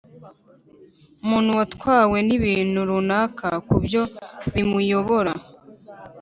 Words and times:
umuntu 1.23 1.49
watwawe 1.59 2.17
n’ibintu 2.27 2.79
runaka 2.89 3.47
ku 3.65 3.69
buryo 3.77 4.01
bimuyobora. 4.53 5.33